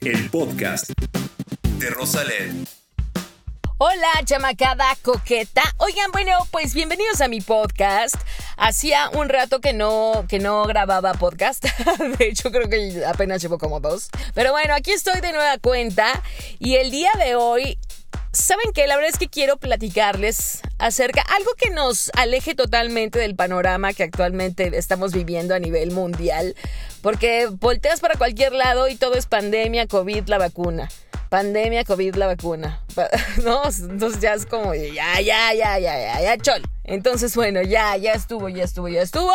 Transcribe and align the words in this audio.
el 0.00 0.30
podcast 0.30 0.90
de 1.78 1.90
Rosalén. 1.90 2.66
Hola, 3.78 4.08
chamacada 4.24 4.96
coqueta. 5.02 5.62
Oigan, 5.78 6.10
bueno, 6.12 6.32
pues 6.50 6.74
bienvenidos 6.74 7.20
a 7.20 7.28
mi 7.28 7.40
podcast. 7.40 8.16
Hacía 8.56 9.08
un 9.10 9.28
rato 9.28 9.60
que 9.60 9.72
no, 9.72 10.24
que 10.28 10.38
no 10.38 10.64
grababa 10.64 11.14
podcast. 11.14 11.64
De 12.18 12.28
hecho, 12.28 12.50
creo 12.50 12.68
que 12.68 13.04
apenas 13.06 13.40
llevo 13.40 13.58
como 13.58 13.80
dos. 13.80 14.08
Pero 14.34 14.52
bueno, 14.52 14.74
aquí 14.74 14.90
estoy 14.90 15.20
de 15.20 15.32
nueva 15.32 15.58
cuenta. 15.58 16.22
Y 16.58 16.76
el 16.76 16.90
día 16.90 17.10
de 17.18 17.36
hoy 17.36 17.78
¿Saben 18.32 18.72
qué? 18.74 18.86
La 18.86 18.96
verdad 18.96 19.10
es 19.10 19.18
que 19.18 19.28
quiero 19.28 19.56
platicarles 19.56 20.60
acerca 20.78 21.22
algo 21.22 21.50
que 21.56 21.70
nos 21.70 22.10
aleje 22.14 22.54
totalmente 22.54 23.18
del 23.18 23.34
panorama 23.34 23.94
que 23.94 24.02
actualmente 24.02 24.70
estamos 24.76 25.12
viviendo 25.12 25.54
a 25.54 25.58
nivel 25.58 25.92
mundial, 25.92 26.54
porque 27.00 27.48
volteas 27.50 28.00
para 28.00 28.16
cualquier 28.16 28.52
lado 28.52 28.88
y 28.88 28.96
todo 28.96 29.14
es 29.14 29.26
pandemia, 29.26 29.86
COVID, 29.86 30.28
la 30.28 30.38
vacuna. 30.38 30.88
Pandemia, 31.30 31.84
COVID, 31.84 32.14
la 32.16 32.26
vacuna. 32.26 32.80
¿No? 33.44 33.62
Entonces 33.64 34.20
ya 34.20 34.34
es 34.34 34.46
como, 34.46 34.74
ya, 34.74 35.20
ya, 35.20 35.54
ya, 35.54 35.78
ya, 35.78 35.98
ya, 35.98 36.20
ya, 36.20 36.38
chol. 36.38 36.62
Entonces, 36.84 37.34
bueno, 37.34 37.62
ya, 37.62 37.96
ya 37.96 38.12
estuvo, 38.12 38.48
ya 38.48 38.64
estuvo, 38.64 38.88
ya 38.88 39.02
estuvo. 39.02 39.32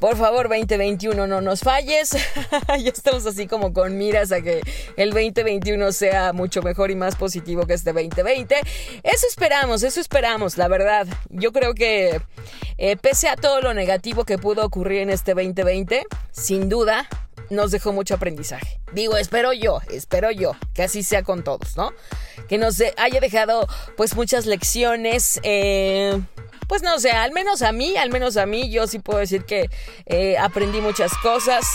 Por 0.00 0.16
favor, 0.16 0.48
2021 0.48 1.26
no 1.26 1.40
nos 1.40 1.60
falles. 1.60 2.10
ya 2.68 2.90
estamos 2.90 3.26
así 3.26 3.46
como 3.46 3.72
con 3.72 3.96
miras 3.96 4.30
a 4.30 4.42
que 4.42 4.60
el 4.96 5.10
2021 5.10 5.92
sea 5.92 6.32
mucho 6.32 6.62
mejor 6.62 6.90
y 6.90 6.94
más 6.94 7.16
positivo 7.16 7.66
que 7.66 7.74
este 7.74 7.92
2020. 7.92 8.56
Eso 9.02 9.26
esperamos, 9.26 9.82
eso 9.82 10.00
esperamos, 10.00 10.58
la 10.58 10.68
verdad. 10.68 11.06
Yo 11.30 11.52
creo 11.52 11.74
que 11.74 12.20
eh, 12.78 12.96
pese 12.96 13.28
a 13.28 13.36
todo 13.36 13.60
lo 13.62 13.72
negativo 13.72 14.24
que 14.24 14.36
pudo 14.36 14.64
ocurrir 14.64 15.00
en 15.00 15.10
este 15.10 15.32
2020, 15.32 16.04
sin 16.30 16.68
duda 16.68 17.08
nos 17.48 17.70
dejó 17.70 17.92
mucho 17.92 18.14
aprendizaje. 18.14 18.80
Digo, 18.92 19.16
espero 19.16 19.52
yo, 19.52 19.80
espero 19.90 20.30
yo, 20.30 20.52
que 20.74 20.82
así 20.82 21.02
sea 21.02 21.22
con 21.22 21.42
todos, 21.42 21.76
¿no? 21.76 21.92
Que 22.48 22.58
nos 22.58 22.82
haya 22.96 23.20
dejado 23.20 23.66
pues 23.96 24.14
muchas 24.14 24.46
lecciones. 24.46 25.40
Eh, 25.42 26.20
pues 26.66 26.82
no 26.82 26.98
sé, 26.98 27.10
al 27.10 27.32
menos 27.32 27.62
a 27.62 27.72
mí, 27.72 27.96
al 27.96 28.10
menos 28.10 28.36
a 28.36 28.46
mí, 28.46 28.70
yo 28.70 28.86
sí 28.86 28.98
puedo 28.98 29.18
decir 29.18 29.44
que 29.44 29.70
eh, 30.06 30.36
aprendí 30.38 30.80
muchas 30.80 31.12
cosas. 31.18 31.66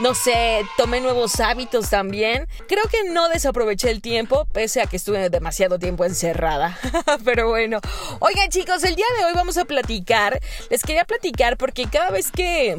No 0.00 0.14
sé, 0.14 0.64
tomé 0.76 1.00
nuevos 1.00 1.40
hábitos 1.40 1.90
también. 1.90 2.46
Creo 2.68 2.84
que 2.84 3.10
no 3.10 3.28
desaproveché 3.28 3.90
el 3.90 4.00
tiempo, 4.00 4.46
pese 4.52 4.80
a 4.80 4.86
que 4.86 4.96
estuve 4.96 5.28
demasiado 5.28 5.78
tiempo 5.78 6.04
encerrada. 6.04 6.78
Pero 7.24 7.48
bueno, 7.48 7.80
oigan 8.20 8.48
chicos, 8.48 8.84
el 8.84 8.94
día 8.94 9.06
de 9.18 9.24
hoy 9.24 9.32
vamos 9.34 9.56
a 9.56 9.64
platicar. 9.64 10.40
Les 10.70 10.82
quería 10.82 11.04
platicar 11.04 11.56
porque 11.56 11.86
cada 11.90 12.10
vez 12.10 12.30
que 12.30 12.78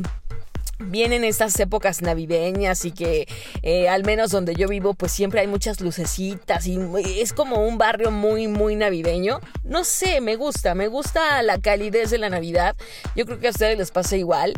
vienen 0.80 1.24
estas 1.24 1.60
épocas 1.60 2.02
navideñas 2.02 2.86
y 2.86 2.92
que 2.92 3.28
eh, 3.62 3.90
al 3.90 4.04
menos 4.04 4.32
donde 4.32 4.56
yo 4.56 4.68
vivo 4.68 4.94
pues 4.94 5.12
siempre 5.12 5.42
hay 5.42 5.48
muchas 5.48 5.82
lucecitas 5.82 6.66
y 6.68 6.80
es 7.20 7.34
como 7.34 7.68
un 7.68 7.78
barrio 7.78 8.12
muy 8.12 8.48
muy 8.48 8.76
navideño. 8.76 9.40
No 9.64 9.84
sé, 9.84 10.22
me 10.22 10.36
gusta, 10.36 10.76
me 10.76 10.88
gusta 10.88 11.44
la 11.44 11.60
calidez 11.60 12.10
de 12.10 12.18
la 12.18 12.30
Navidad. 12.30 12.76
Yo 13.16 13.26
creo 13.26 13.40
que 13.40 13.48
a 13.48 13.52
ustedes 13.52 13.78
les 13.78 13.92
pasa 13.92 14.16
igual. 14.16 14.54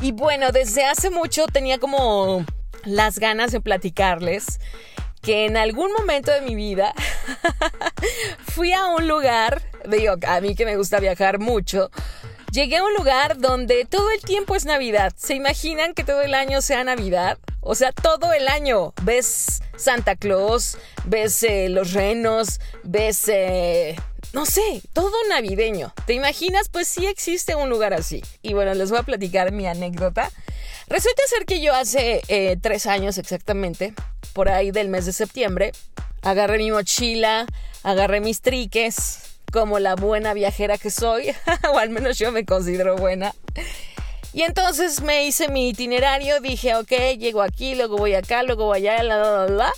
Y 0.00 0.12
bueno, 0.12 0.52
desde 0.52 0.84
hace 0.84 1.10
mucho 1.10 1.46
tenía 1.46 1.78
como 1.78 2.44
las 2.84 3.18
ganas 3.18 3.52
de 3.52 3.60
platicarles 3.60 4.58
que 5.22 5.46
en 5.46 5.56
algún 5.56 5.92
momento 5.92 6.32
de 6.32 6.40
mi 6.40 6.56
vida 6.56 6.92
fui 8.44 8.72
a 8.72 8.86
un 8.88 9.06
lugar, 9.06 9.62
digo, 9.88 10.16
a 10.26 10.40
mí 10.40 10.56
que 10.56 10.64
me 10.64 10.76
gusta 10.76 10.98
viajar 10.98 11.38
mucho, 11.38 11.90
Llegué 12.52 12.76
a 12.76 12.84
un 12.84 12.92
lugar 12.92 13.38
donde 13.38 13.86
todo 13.86 14.10
el 14.10 14.20
tiempo 14.20 14.54
es 14.54 14.66
Navidad. 14.66 15.14
¿Se 15.16 15.34
imaginan 15.34 15.94
que 15.94 16.04
todo 16.04 16.20
el 16.20 16.34
año 16.34 16.60
sea 16.60 16.84
Navidad? 16.84 17.38
O 17.62 17.74
sea, 17.74 17.92
todo 17.92 18.34
el 18.34 18.46
año 18.46 18.92
ves 19.04 19.62
Santa 19.78 20.16
Claus, 20.16 20.76
ves 21.06 21.42
eh, 21.44 21.70
los 21.70 21.94
renos, 21.94 22.60
ves... 22.82 23.26
Eh, 23.28 23.96
no 24.34 24.44
sé, 24.44 24.82
todo 24.92 25.12
navideño. 25.30 25.94
¿Te 26.04 26.12
imaginas? 26.12 26.68
Pues 26.68 26.88
sí 26.88 27.06
existe 27.06 27.54
un 27.54 27.70
lugar 27.70 27.94
así. 27.94 28.22
Y 28.42 28.52
bueno, 28.52 28.74
les 28.74 28.90
voy 28.90 28.98
a 28.98 29.04
platicar 29.04 29.50
mi 29.50 29.66
anécdota. 29.66 30.30
Resulta 30.88 31.22
ser 31.28 31.46
que 31.46 31.62
yo 31.62 31.74
hace 31.74 32.20
eh, 32.28 32.58
tres 32.60 32.84
años 32.84 33.16
exactamente, 33.16 33.94
por 34.34 34.50
ahí 34.50 34.72
del 34.72 34.90
mes 34.90 35.06
de 35.06 35.14
septiembre, 35.14 35.72
agarré 36.20 36.58
mi 36.58 36.70
mochila, 36.70 37.46
agarré 37.82 38.20
mis 38.20 38.42
triques, 38.42 39.31
como 39.52 39.78
la 39.78 39.94
buena 39.94 40.34
viajera 40.34 40.78
que 40.78 40.90
soy, 40.90 41.32
o 41.72 41.78
al 41.78 41.90
menos 41.90 42.18
yo 42.18 42.32
me 42.32 42.44
considero 42.44 42.96
buena. 42.96 43.34
Y 44.32 44.42
entonces 44.42 45.02
me 45.02 45.24
hice 45.24 45.48
mi 45.48 45.68
itinerario, 45.68 46.40
dije, 46.40 46.74
ok, 46.74 47.18
llego 47.18 47.42
aquí, 47.42 47.74
luego 47.74 47.98
voy 47.98 48.14
acá, 48.14 48.42
luego 48.42 48.64
voy 48.64 48.88
allá, 48.88 49.02
la, 49.02 49.18
la, 49.18 49.46
la, 49.46 49.72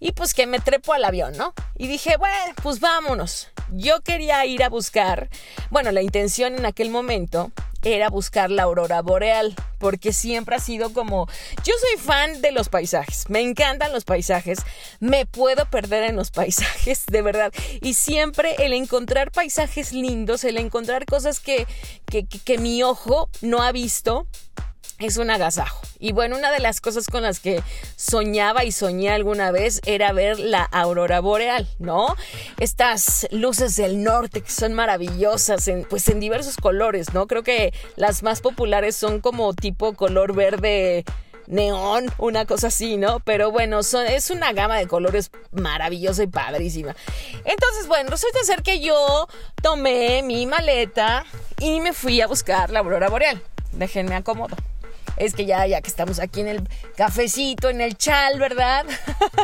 y 0.00 0.12
pues 0.12 0.34
que 0.34 0.46
me 0.46 0.58
trepo 0.58 0.94
al 0.94 1.04
avión, 1.04 1.36
¿no? 1.36 1.54
Y 1.76 1.86
dije, 1.86 2.16
bueno, 2.16 2.54
pues 2.62 2.80
vámonos. 2.80 3.48
Yo 3.70 4.00
quería 4.00 4.44
ir 4.46 4.64
a 4.64 4.68
buscar, 4.68 5.28
bueno, 5.70 5.92
la 5.92 6.02
intención 6.02 6.56
en 6.56 6.66
aquel 6.66 6.90
momento 6.90 7.52
era 7.82 8.08
buscar 8.08 8.50
la 8.50 8.64
aurora 8.64 9.02
boreal, 9.02 9.54
porque 9.78 10.12
siempre 10.12 10.56
ha 10.56 10.60
sido 10.60 10.92
como, 10.92 11.28
yo 11.64 11.72
soy 11.80 12.04
fan 12.04 12.40
de 12.40 12.52
los 12.52 12.68
paisajes, 12.68 13.28
me 13.28 13.40
encantan 13.40 13.92
los 13.92 14.04
paisajes, 14.04 14.60
me 15.00 15.26
puedo 15.26 15.66
perder 15.66 16.04
en 16.04 16.16
los 16.16 16.30
paisajes, 16.30 17.04
de 17.06 17.22
verdad, 17.22 17.52
y 17.80 17.94
siempre 17.94 18.54
el 18.58 18.72
encontrar 18.72 19.32
paisajes 19.32 19.92
lindos, 19.92 20.44
el 20.44 20.58
encontrar 20.58 21.04
cosas 21.06 21.40
que, 21.40 21.66
que, 22.06 22.26
que 22.26 22.58
mi 22.58 22.82
ojo 22.82 23.28
no 23.40 23.62
ha 23.62 23.72
visto, 23.72 24.26
es 25.06 25.16
un 25.16 25.30
agasajo. 25.30 25.80
Y 25.98 26.12
bueno, 26.12 26.36
una 26.36 26.50
de 26.50 26.58
las 26.58 26.80
cosas 26.80 27.06
con 27.06 27.22
las 27.22 27.40
que 27.40 27.62
soñaba 27.96 28.64
y 28.64 28.72
soñé 28.72 29.10
alguna 29.10 29.50
vez 29.50 29.80
era 29.86 30.12
ver 30.12 30.38
la 30.38 30.62
aurora 30.62 31.20
boreal, 31.20 31.68
¿no? 31.78 32.16
Estas 32.58 33.26
luces 33.30 33.76
del 33.76 34.02
norte 34.02 34.42
que 34.42 34.50
son 34.50 34.74
maravillosas, 34.74 35.68
en, 35.68 35.84
pues 35.84 36.08
en 36.08 36.20
diversos 36.20 36.56
colores, 36.56 37.14
¿no? 37.14 37.26
Creo 37.26 37.42
que 37.42 37.72
las 37.96 38.22
más 38.22 38.40
populares 38.40 38.96
son 38.96 39.20
como 39.20 39.54
tipo 39.54 39.94
color 39.94 40.34
verde 40.34 41.04
neón, 41.46 42.10
una 42.18 42.46
cosa 42.46 42.68
así, 42.68 42.96
¿no? 42.96 43.20
Pero 43.20 43.50
bueno, 43.50 43.82
son, 43.82 44.06
es 44.06 44.30
una 44.30 44.52
gama 44.52 44.76
de 44.78 44.86
colores 44.86 45.30
maravillosa 45.52 46.22
y 46.22 46.26
padrísima. 46.28 46.96
Entonces, 47.44 47.86
bueno, 47.86 48.10
resulta 48.10 48.42
ser 48.44 48.62
que 48.62 48.80
yo 48.80 49.28
tomé 49.62 50.22
mi 50.22 50.46
maleta 50.46 51.24
y 51.58 51.80
me 51.80 51.92
fui 51.92 52.20
a 52.20 52.26
buscar 52.26 52.70
la 52.70 52.80
aurora 52.80 53.08
boreal. 53.08 53.42
Déjenme 53.72 54.14
acomodo 54.14 54.56
es 55.24 55.34
que 55.34 55.46
ya, 55.46 55.66
ya 55.66 55.80
que 55.80 55.88
estamos 55.88 56.18
aquí 56.18 56.40
en 56.40 56.48
el 56.48 56.68
cafecito, 56.96 57.70
en 57.70 57.80
el 57.80 57.96
chal, 57.96 58.38
¿verdad? 58.38 58.84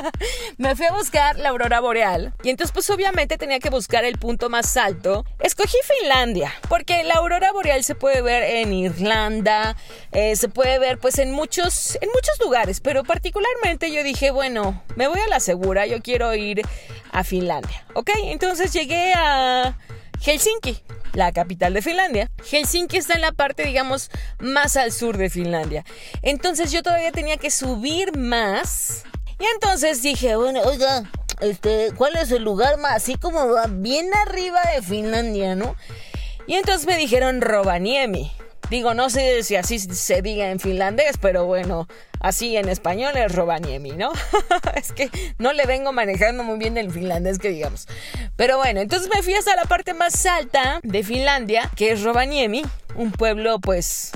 me 0.58 0.74
fui 0.74 0.86
a 0.86 0.92
buscar 0.92 1.38
la 1.38 1.50
aurora 1.50 1.80
boreal 1.80 2.32
y 2.42 2.50
entonces 2.50 2.72
pues 2.72 2.90
obviamente 2.90 3.38
tenía 3.38 3.60
que 3.60 3.70
buscar 3.70 4.04
el 4.04 4.18
punto 4.18 4.50
más 4.50 4.76
alto. 4.76 5.24
Escogí 5.40 5.76
Finlandia 5.84 6.52
porque 6.68 7.04
la 7.04 7.14
aurora 7.14 7.52
boreal 7.52 7.84
se 7.84 7.94
puede 7.94 8.22
ver 8.22 8.42
en 8.42 8.72
Irlanda, 8.72 9.76
eh, 10.12 10.34
se 10.36 10.48
puede 10.48 10.78
ver 10.78 10.98
pues 10.98 11.18
en 11.18 11.32
muchos, 11.32 11.96
en 12.00 12.08
muchos 12.14 12.38
lugares, 12.40 12.80
pero 12.80 13.04
particularmente 13.04 13.92
yo 13.92 14.02
dije, 14.02 14.30
bueno, 14.30 14.82
me 14.96 15.06
voy 15.06 15.20
a 15.20 15.28
la 15.28 15.40
segura, 15.40 15.86
yo 15.86 16.02
quiero 16.02 16.34
ir 16.34 16.62
a 17.12 17.24
Finlandia, 17.24 17.84
¿ok? 17.94 18.10
Entonces 18.24 18.72
llegué 18.72 19.12
a 19.14 19.76
Helsinki 20.20 20.82
la 21.18 21.32
capital 21.32 21.74
de 21.74 21.82
Finlandia. 21.82 22.30
Helsinki 22.50 22.96
está 22.96 23.14
en 23.14 23.22
la 23.22 23.32
parte, 23.32 23.64
digamos, 23.64 24.10
más 24.38 24.76
al 24.76 24.92
sur 24.92 25.16
de 25.16 25.28
Finlandia. 25.30 25.84
Entonces 26.22 26.70
yo 26.72 26.82
todavía 26.82 27.12
tenía 27.12 27.36
que 27.36 27.50
subir 27.50 28.16
más. 28.16 29.04
Y 29.38 29.44
entonces 29.54 30.02
dije, 30.02 30.36
bueno, 30.36 30.60
oiga, 30.62 31.10
este, 31.40 31.92
¿cuál 31.96 32.16
es 32.16 32.30
el 32.30 32.42
lugar 32.42 32.78
más 32.78 32.92
así 32.92 33.16
como 33.16 33.54
bien 33.70 34.08
arriba 34.26 34.60
de 34.74 34.82
Finlandia, 34.82 35.54
no? 35.54 35.76
Y 36.46 36.54
entonces 36.54 36.86
me 36.86 36.96
dijeron 36.96 37.40
Rovaniemi. 37.40 38.32
Digo, 38.70 38.92
no 38.92 39.08
sé 39.08 39.42
si 39.42 39.56
así 39.56 39.78
se 39.78 40.20
diga 40.20 40.50
en 40.50 40.60
finlandés, 40.60 41.16
pero 41.20 41.46
bueno, 41.46 41.88
así 42.20 42.56
en 42.56 42.68
español 42.68 43.16
es 43.16 43.34
Rovaniemi, 43.34 43.93
¿no? 43.93 44.12
es 44.75 44.93
que 44.93 45.10
no 45.38 45.52
le 45.54 45.64
vengo 45.64 45.93
manejando 45.93 46.44
muy 46.44 46.58
bien 46.58 46.76
el 46.76 46.90
finlandés 46.90 47.38
que 47.38 47.48
digamos. 47.48 47.88
Pero 48.37 48.58
bueno, 48.58 48.81
entonces 48.81 49.08
me 49.14 49.22
fui 49.22 49.34
hasta 49.34 49.56
la 49.56 49.64
parte 49.64 49.94
más 49.94 50.26
alta 50.26 50.81
de 50.82 51.02
Finlandia, 51.02 51.70
que 51.76 51.93
es 51.93 52.02
Rovaniemi, 52.02 52.62
un 52.94 53.10
pueblo 53.10 53.58
pues 53.58 54.12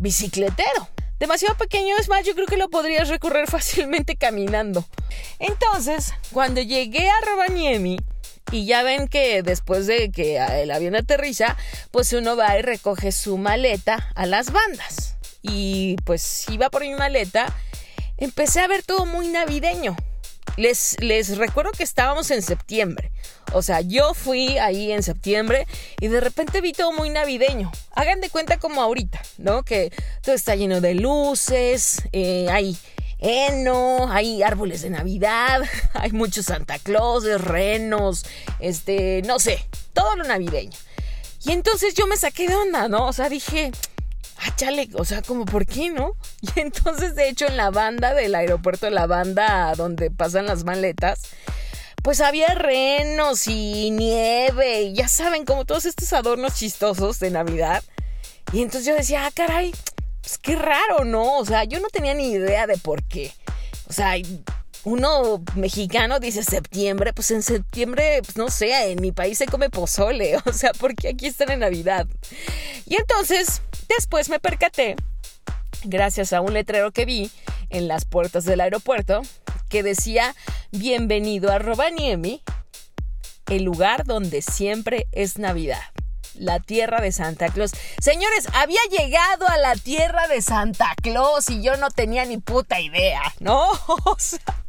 bicicletero. 0.00 0.88
Demasiado 1.20 1.56
pequeño, 1.56 1.94
es 2.00 2.08
más, 2.08 2.26
yo 2.26 2.34
creo 2.34 2.48
que 2.48 2.56
lo 2.56 2.68
podrías 2.68 3.08
recorrer 3.08 3.46
fácilmente 3.48 4.16
caminando. 4.16 4.84
Entonces, 5.38 6.12
cuando 6.32 6.60
llegué 6.60 7.08
a 7.08 7.20
Rovaniemi, 7.24 7.98
y 8.50 8.66
ya 8.66 8.82
ven 8.82 9.08
que 9.08 9.42
después 9.42 9.86
de 9.86 10.10
que 10.10 10.36
el 10.36 10.70
avión 10.70 10.96
aterriza, 10.96 11.56
pues 11.90 12.12
uno 12.12 12.36
va 12.36 12.58
y 12.58 12.62
recoge 12.62 13.12
su 13.12 13.38
maleta 13.38 14.10
a 14.14 14.26
las 14.26 14.50
bandas. 14.50 15.16
Y 15.42 15.96
pues 16.04 16.46
iba 16.50 16.70
por 16.70 16.82
mi 16.82 16.94
maleta, 16.94 17.54
empecé 18.18 18.60
a 18.60 18.68
ver 18.68 18.82
todo 18.82 19.06
muy 19.06 19.28
navideño. 19.28 19.96
Les, 20.56 20.96
les 21.00 21.38
recuerdo 21.38 21.70
que 21.72 21.82
estábamos 21.82 22.30
en 22.30 22.42
septiembre. 22.42 23.10
O 23.52 23.62
sea, 23.62 23.80
yo 23.80 24.12
fui 24.12 24.58
ahí 24.58 24.92
en 24.92 25.02
septiembre 25.02 25.66
y 26.00 26.08
de 26.08 26.20
repente 26.20 26.60
vi 26.60 26.72
todo 26.72 26.92
muy 26.92 27.10
navideño. 27.10 27.70
Hagan 27.92 28.20
de 28.20 28.28
cuenta 28.28 28.58
como 28.58 28.82
ahorita, 28.82 29.22
¿no? 29.38 29.62
Que 29.62 29.92
todo 30.22 30.34
está 30.34 30.54
lleno 30.54 30.80
de 30.80 30.94
luces, 30.94 32.02
eh, 32.12 32.48
heno, 33.22 34.10
hay 34.10 34.42
árboles 34.42 34.82
de 34.82 34.90
Navidad, 34.90 35.62
hay 35.94 36.12
muchos 36.12 36.46
Santa 36.46 36.78
Claus, 36.78 37.24
renos, 37.40 38.24
este, 38.58 39.22
no 39.24 39.38
sé, 39.38 39.64
todo 39.92 40.16
lo 40.16 40.24
navideño. 40.24 40.76
Y 41.44 41.52
entonces 41.52 41.94
yo 41.94 42.06
me 42.06 42.16
saqué 42.16 42.46
de 42.48 42.54
onda, 42.54 42.88
¿no? 42.88 43.06
O 43.06 43.12
sea, 43.12 43.28
dije, 43.28 43.72
ah, 44.38 44.54
chale, 44.56 44.88
o 44.94 45.04
sea, 45.04 45.22
como, 45.22 45.44
¿por 45.44 45.66
qué 45.66 45.90
no? 45.90 46.14
Y 46.54 46.60
entonces, 46.60 47.14
de 47.14 47.28
hecho, 47.28 47.46
en 47.46 47.56
la 47.56 47.70
banda 47.70 48.14
del 48.14 48.34
aeropuerto, 48.34 48.90
la 48.90 49.06
banda 49.06 49.72
donde 49.76 50.10
pasan 50.10 50.46
las 50.46 50.64
maletas, 50.64 51.22
pues 52.02 52.20
había 52.20 52.48
renos 52.48 53.46
y 53.46 53.90
nieve, 53.92 54.82
y 54.82 54.94
ya 54.94 55.08
saben, 55.08 55.44
como 55.44 55.64
todos 55.64 55.84
estos 55.84 56.12
adornos 56.12 56.54
chistosos 56.54 57.20
de 57.20 57.30
Navidad. 57.30 57.82
Y 58.52 58.62
entonces 58.62 58.86
yo 58.86 58.94
decía, 58.94 59.26
ah, 59.26 59.30
caray, 59.34 59.72
pues 60.22 60.38
qué 60.38 60.56
raro, 60.56 61.04
¿no? 61.04 61.38
O 61.38 61.44
sea, 61.44 61.64
yo 61.64 61.80
no 61.80 61.88
tenía 61.88 62.14
ni 62.14 62.30
idea 62.30 62.66
de 62.66 62.78
por 62.78 63.02
qué. 63.02 63.32
O 63.88 63.92
sea, 63.92 64.14
uno 64.84 65.42
mexicano 65.56 66.18
dice 66.18 66.42
septiembre, 66.42 67.12
pues 67.12 67.30
en 67.32 67.42
septiembre, 67.42 68.20
pues 68.24 68.36
no 68.36 68.48
sé, 68.48 68.92
en 68.92 69.00
mi 69.00 69.12
país 69.12 69.38
se 69.38 69.46
come 69.46 69.68
pozole, 69.68 70.36
o 70.46 70.52
sea, 70.52 70.72
porque 70.78 71.08
aquí 71.08 71.26
están 71.26 71.50
en 71.50 71.60
Navidad. 71.60 72.06
Y 72.86 72.96
entonces, 72.96 73.62
después 73.88 74.28
me 74.28 74.40
percaté, 74.40 74.96
gracias 75.84 76.32
a 76.32 76.40
un 76.40 76.54
letrero 76.54 76.92
que 76.92 77.04
vi 77.04 77.30
en 77.70 77.88
las 77.88 78.04
puertas 78.04 78.44
del 78.44 78.60
aeropuerto, 78.60 79.22
que 79.68 79.82
decía, 79.82 80.34
bienvenido 80.70 81.50
a 81.50 81.58
Robaniemi, 81.58 82.42
el 83.48 83.64
lugar 83.64 84.04
donde 84.04 84.42
siempre 84.42 85.06
es 85.12 85.38
Navidad. 85.38 85.82
La 86.34 86.60
tierra 86.60 87.00
de 87.00 87.12
Santa 87.12 87.48
Claus. 87.48 87.72
Señores, 88.00 88.48
había 88.54 88.80
llegado 88.90 89.48
a 89.48 89.58
la 89.58 89.74
tierra 89.74 90.28
de 90.28 90.42
Santa 90.42 90.94
Claus 91.02 91.50
y 91.50 91.62
yo 91.62 91.76
no 91.76 91.90
tenía 91.90 92.24
ni 92.24 92.38
puta 92.38 92.80
idea, 92.80 93.22
¿no? 93.40 93.70
O 94.04 94.16
sea, 94.18 94.61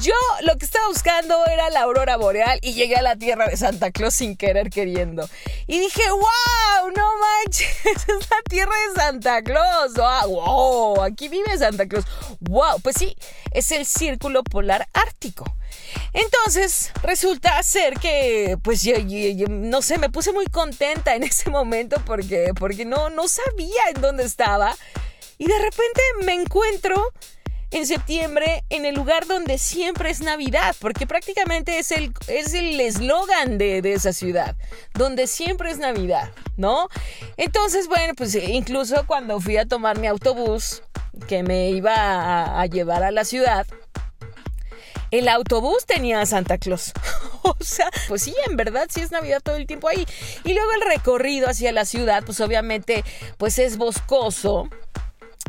yo 0.00 0.14
lo 0.42 0.56
que 0.56 0.64
estaba 0.64 0.86
buscando 0.88 1.44
era 1.46 1.70
la 1.70 1.82
aurora 1.82 2.16
boreal 2.16 2.58
y 2.62 2.74
llegué 2.74 2.96
a 2.96 3.02
la 3.02 3.16
tierra 3.16 3.46
de 3.46 3.56
Santa 3.56 3.90
Claus 3.90 4.14
sin 4.14 4.36
querer 4.36 4.70
queriendo. 4.70 5.28
Y 5.66 5.78
dije, 5.78 6.02
wow, 6.10 6.90
no 6.96 7.10
manches, 7.18 7.68
es 7.84 8.06
la 8.08 8.42
tierra 8.48 8.72
de 8.88 9.00
Santa 9.00 9.42
Claus. 9.42 9.94
Wow, 9.94 11.02
aquí 11.02 11.28
vive 11.28 11.56
Santa 11.58 11.86
Claus. 11.86 12.04
Wow, 12.40 12.80
pues 12.82 12.96
sí, 12.98 13.16
es 13.52 13.70
el 13.72 13.86
círculo 13.86 14.42
polar 14.42 14.88
ártico. 14.92 15.44
Entonces, 16.12 16.92
resulta 17.02 17.62
ser 17.62 17.94
que, 17.98 18.56
pues 18.62 18.82
yo, 18.82 18.94
no 19.48 19.82
sé, 19.82 19.98
me 19.98 20.10
puse 20.10 20.32
muy 20.32 20.46
contenta 20.46 21.14
en 21.14 21.22
ese 21.24 21.50
momento 21.50 22.02
porque, 22.04 22.52
porque 22.58 22.84
no, 22.84 23.10
no 23.10 23.28
sabía 23.28 23.82
en 23.94 24.00
dónde 24.00 24.24
estaba. 24.24 24.76
Y 25.38 25.46
de 25.46 25.58
repente 25.58 26.00
me 26.24 26.34
encuentro 26.34 27.12
en 27.70 27.86
septiembre 27.86 28.64
en 28.68 28.84
el 28.84 28.94
lugar 28.94 29.26
donde 29.26 29.58
siempre 29.58 30.10
es 30.10 30.20
Navidad, 30.20 30.74
porque 30.80 31.06
prácticamente 31.06 31.78
es 31.78 31.92
el 31.92 32.12
es 32.26 32.54
el 32.54 32.80
eslogan 32.80 33.58
de, 33.58 33.82
de, 33.82 33.92
esa 33.92 34.12
ciudad, 34.12 34.56
donde 34.94 35.26
siempre 35.26 35.70
es 35.70 35.78
Navidad, 35.78 36.30
¿no? 36.56 36.88
Entonces, 37.36 37.86
bueno, 37.88 38.14
pues 38.16 38.34
incluso 38.34 39.06
cuando 39.06 39.40
fui 39.40 39.56
a 39.56 39.66
tomar 39.66 39.98
mi 39.98 40.06
autobús 40.06 40.82
que 41.28 41.42
me 41.42 41.70
iba 41.70 41.94
a, 41.94 42.60
a 42.60 42.66
llevar 42.66 43.02
a 43.04 43.10
la 43.10 43.24
ciudad, 43.24 43.66
el 45.10 45.28
autobús 45.28 45.86
tenía 45.86 46.20
a 46.20 46.26
Santa 46.26 46.58
Claus. 46.58 46.92
o 47.42 47.56
sea, 47.60 47.90
pues 48.08 48.22
sí, 48.22 48.34
en 48.48 48.56
verdad 48.56 48.86
sí 48.88 49.00
es 49.00 49.10
Navidad 49.10 49.40
todo 49.42 49.56
el 49.56 49.66
tiempo 49.66 49.88
ahí. 49.88 50.06
Y 50.44 50.54
luego 50.54 50.70
el 50.72 50.82
recorrido 50.82 51.48
hacia 51.48 51.72
la 51.72 51.84
ciudad, 51.84 52.22
pues 52.24 52.40
obviamente, 52.40 53.04
pues 53.36 53.58
es 53.58 53.76
boscoso 53.76 54.68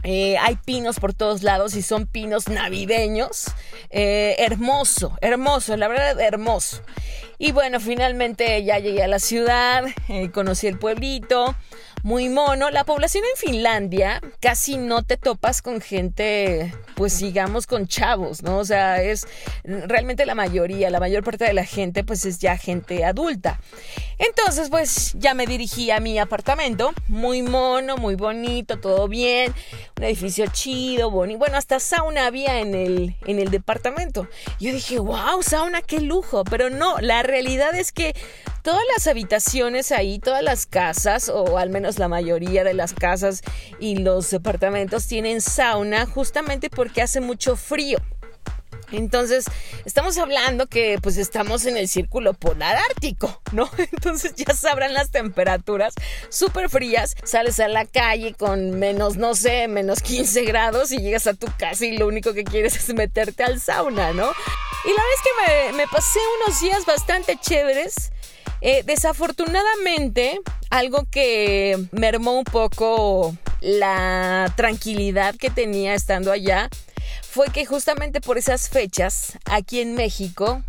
eh, 0.04 0.38
hay 0.40 0.56
pinos 0.56 1.00
por 1.00 1.14
todos 1.14 1.44
lados 1.44 1.76
y 1.76 1.82
son 1.82 2.08
pinos 2.08 2.48
navideños. 2.48 3.46
Eh, 3.90 4.36
hermoso, 4.40 5.18
hermoso, 5.22 5.78
la 5.78 5.88
verdad, 5.88 6.20
hermoso. 6.20 6.82
Y 7.38 7.52
bueno, 7.52 7.80
finalmente 7.80 8.64
ya 8.64 8.80
llegué 8.80 9.04
a 9.04 9.08
la 9.08 9.20
ciudad, 9.20 9.84
eh, 10.10 10.30
conocí 10.32 10.68
el 10.68 10.78
pueblito 10.78 11.56
muy 12.04 12.30
mono. 12.30 12.70
La 12.70 12.84
población 12.84 13.24
en 13.26 13.38
Finlandia 13.38 14.22
casi 14.40 14.78
no 14.78 15.04
te 15.04 15.18
topas 15.18 15.62
con 15.62 15.82
gente, 15.82 16.74
pues 16.96 17.20
digamos, 17.20 17.68
con 17.68 17.88
chavos, 17.88 18.44
¿no? 18.44 18.60
O 18.60 18.66
sea, 18.66 19.02
es 19.02 19.28
realmente 19.64 20.26
la 20.26 20.36
mayoría, 20.36 20.90
la 20.90 21.00
mayor 21.00 21.24
parte 21.24 21.46
de 21.46 21.54
la 21.54 21.66
gente, 21.66 22.04
pues 22.04 22.26
es 22.26 22.40
ya 22.40 22.58
gente 22.58 23.06
adulta. 23.06 23.60
Entonces, 24.22 24.70
pues 24.70 25.14
ya 25.16 25.34
me 25.34 25.48
dirigí 25.48 25.90
a 25.90 26.00
mi 26.00 26.20
apartamento, 26.20 26.94
muy 27.08 27.42
mono, 27.42 27.98
muy 27.98 28.14
bonito, 28.14 28.80
todo 28.80 29.08
bien, 29.08 29.52
un 29.98 30.04
edificio 30.04 30.46
chido, 30.46 31.10
bonito. 31.10 31.40
Bueno, 31.40 31.58
hasta 31.58 31.80
sauna 31.80 32.28
había 32.28 32.60
en 32.60 32.76
el, 32.76 33.16
en 33.26 33.40
el 33.40 33.50
departamento. 33.50 34.28
Yo 34.60 34.72
dije, 34.72 35.00
wow, 35.00 35.42
sauna, 35.42 35.82
qué 35.82 36.02
lujo. 36.02 36.44
Pero 36.44 36.70
no, 36.70 37.00
la 37.00 37.24
realidad 37.24 37.74
es 37.74 37.92
que 37.92 38.16
todas 38.62 38.84
las 38.94 39.08
habitaciones 39.08 39.92
ahí, 39.92 40.20
todas 40.20 40.44
las 40.44 40.68
casas, 40.68 41.28
o 41.28 41.58
al 41.58 41.72
menos 41.72 41.98
la 41.98 42.08
mayoría 42.08 42.64
de 42.64 42.76
las 42.76 42.94
casas 42.94 43.42
y 43.80 43.96
los 43.96 44.30
departamentos 44.30 45.08
tienen 45.08 45.42
sauna 45.42 46.06
justamente 46.06 46.70
porque 46.70 47.02
hace 47.02 47.22
mucho 47.22 47.56
frío. 47.56 47.98
Entonces, 48.92 49.46
estamos 49.86 50.18
hablando 50.18 50.68
que 50.68 50.98
pues 51.02 51.18
estamos 51.18 51.66
en 51.66 51.78
el 51.78 51.88
círculo 51.88 52.34
polar 52.34 52.78
ártico, 52.78 53.42
¿no? 53.52 53.70
Entonces 53.78 54.34
ya 54.36 54.54
sabrán 54.54 54.94
las 54.94 55.12
temperaturas 55.12 55.94
súper 56.30 56.70
frías, 56.70 57.16
sales 57.24 57.60
a 57.60 57.68
la 57.68 57.86
calle 57.86 58.34
con 58.34 58.72
menos, 58.80 59.18
no 59.18 59.36
sé, 59.36 59.68
menos 59.68 60.02
15 60.02 60.44
grados 60.44 60.92
y 60.92 60.98
llegas 60.98 61.28
a 61.28 61.34
tu 61.34 61.48
casa 61.58 61.86
y 61.86 61.98
lo 61.98 62.08
único 62.08 62.34
que 62.34 62.44
quieres 62.44 62.76
es 62.76 62.94
meterte 62.94 63.44
al 63.44 63.60
sauna, 63.60 64.14
¿no? 64.14 64.30
Y 64.84 64.90
la 64.90 65.04
vez 65.04 65.20
que 65.24 65.72
me, 65.72 65.78
me 65.78 65.88
pasé 65.88 66.20
unos 66.44 66.60
días 66.60 66.86
bastante 66.86 67.38
chéveres, 67.40 68.12
eh, 68.62 68.84
desafortunadamente, 68.86 70.40
algo 70.70 71.06
que 71.10 71.78
mermó 71.92 72.38
un 72.38 72.44
poco 72.44 73.36
la 73.60 74.52
tranquilidad 74.56 75.36
que 75.36 75.50
tenía 75.50 75.96
estando 75.96 76.32
allá 76.32 76.70
fue 77.32 77.48
que 77.48 77.66
justamente 77.66 78.20
por 78.20 78.38
esas 78.38 78.68
fechas, 78.68 79.38
aquí 79.46 79.80
en 79.80 79.94
México, 79.94 80.64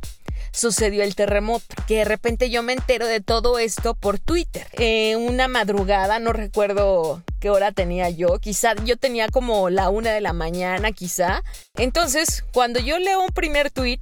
sucedió 0.52 1.02
el 1.02 1.16
terremoto. 1.16 1.66
Que 1.88 1.96
de 1.96 2.04
repente 2.04 2.50
yo 2.50 2.62
me 2.62 2.72
entero 2.72 3.08
de 3.08 3.20
todo 3.20 3.58
esto 3.58 3.94
por 3.94 4.20
Twitter. 4.20 4.68
Eh, 4.74 5.16
una 5.16 5.48
madrugada, 5.48 6.20
no 6.20 6.32
recuerdo 6.32 7.20
qué 7.40 7.50
hora 7.50 7.72
tenía 7.72 8.10
yo. 8.10 8.38
Quizá 8.38 8.76
yo 8.84 8.96
tenía 8.96 9.26
como 9.26 9.70
la 9.70 9.90
una 9.90 10.12
de 10.12 10.20
la 10.20 10.32
mañana, 10.32 10.92
quizá. 10.92 11.42
Entonces, 11.74 12.44
cuando 12.52 12.78
yo 12.78 12.96
leo 13.00 13.20
un 13.20 13.31
primer 13.31 13.72
tweet, 13.72 13.98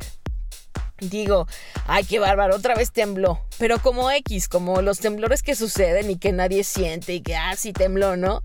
digo, 1.00 1.47
ay, 1.87 2.05
qué 2.05 2.19
bárbaro, 2.19 2.57
otra 2.57 2.75
vez 2.75 2.93
tembló. 2.93 3.40
Pero 3.59 3.79
como 3.79 4.11
X, 4.11 4.49
como 4.49 4.83
los 4.83 4.99
temblores 4.99 5.43
que 5.43 5.55
suceden 5.55 6.11
y 6.11 6.19
que 6.19 6.33
nadie 6.33 6.62
siente 6.64 7.14
y 7.14 7.23
que, 7.23 7.37
ah, 7.37 7.57
sí 7.57 7.73
tembló, 7.73 8.19
¿no? 8.19 8.43